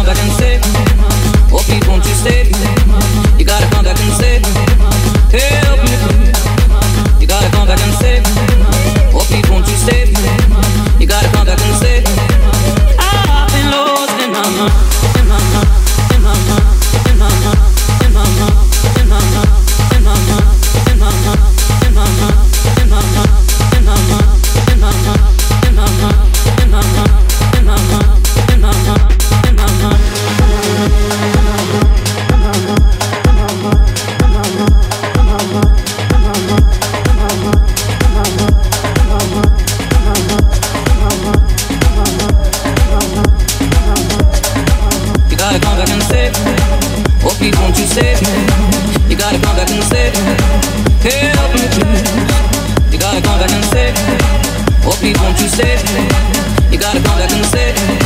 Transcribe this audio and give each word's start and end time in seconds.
come 0.00 0.14
back 0.14 0.24
and 0.24 0.32
save 0.32 0.60
me? 0.62 1.52
Or 1.52 1.60
keep 1.60 1.88
on 1.88 2.00
to 2.00 2.14
save 2.14 2.50
me? 2.50 3.38
You 3.38 3.44
gotta 3.44 3.66
come 3.74 3.84
back 3.84 4.00
and 4.00 4.12
save 4.14 4.42
me. 4.42 4.59
save? 53.70 53.96
What 54.84 54.96
please 54.96 55.18
won't 55.20 55.40
you 55.40 55.48
save? 55.48 55.80
You 56.72 56.78
gotta 56.78 57.00
come 57.00 57.18
back 57.18 57.30
and 57.32 57.46
save. 57.46 57.99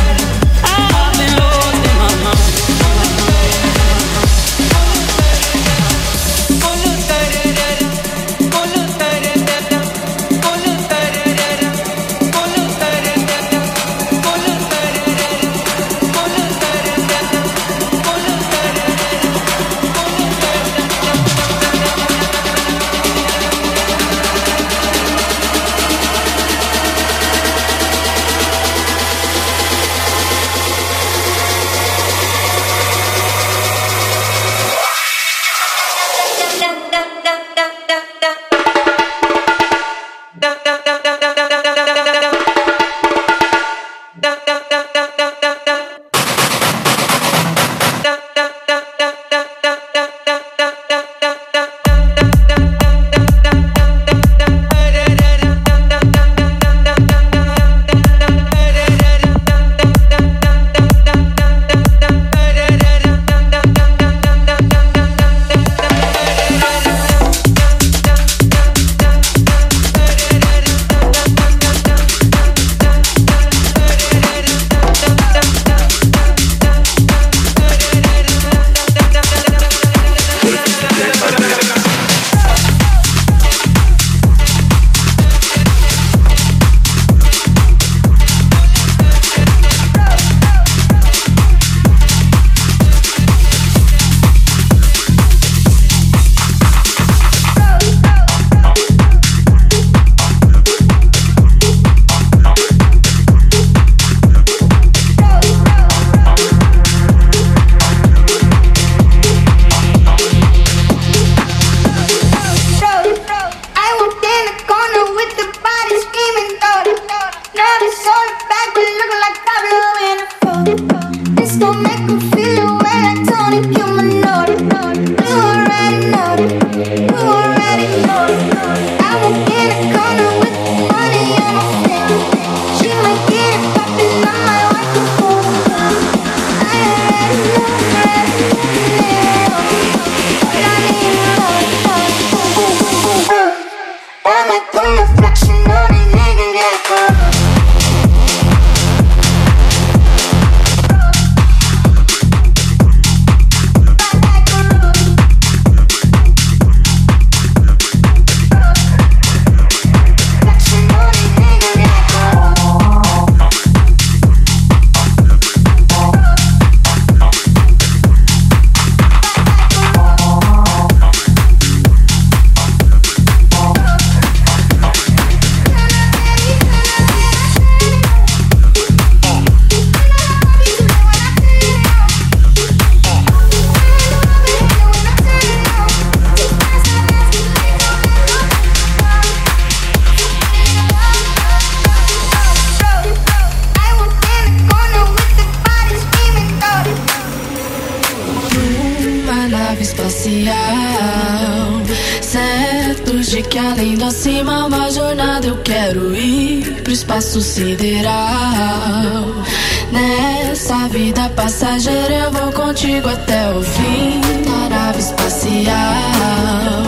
Nave 215.45 215.65
espacial. 215.65 216.85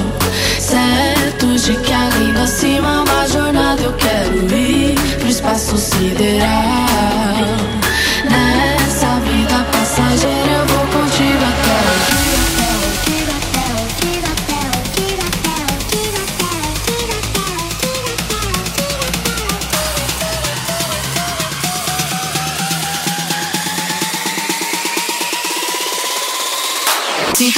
Certo 0.59 1.47
de 1.57 1.77
que 1.77 1.93
além 1.93 2.33
da 2.33 2.47
cima 2.47 3.03
uma 3.03 3.29
jornada 3.29 3.83
eu 3.83 3.93
quero 3.95 4.55
ir 4.55 4.95
pro 5.19 5.29
espaço 5.29 5.77
sideral. 5.77 6.86